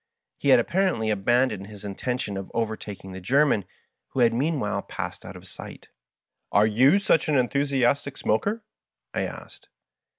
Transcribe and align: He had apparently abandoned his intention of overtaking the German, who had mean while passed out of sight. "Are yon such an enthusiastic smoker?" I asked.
He 0.39 0.49
had 0.49 0.57
apparently 0.59 1.11
abandoned 1.11 1.67
his 1.67 1.83
intention 1.85 2.35
of 2.35 2.49
overtaking 2.55 3.11
the 3.11 3.21
German, 3.21 3.65
who 4.07 4.21
had 4.21 4.33
mean 4.33 4.59
while 4.59 4.81
passed 4.81 5.23
out 5.23 5.35
of 5.35 5.47
sight. 5.47 5.89
"Are 6.51 6.65
yon 6.65 6.99
such 6.99 7.29
an 7.29 7.37
enthusiastic 7.37 8.17
smoker?" 8.17 8.63
I 9.13 9.25
asked. 9.25 9.69